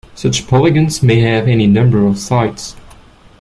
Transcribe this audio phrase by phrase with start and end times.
[0.15, 2.75] Such polygons may have any number of sides.